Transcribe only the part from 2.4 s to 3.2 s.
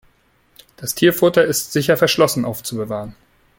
aufzubewahren.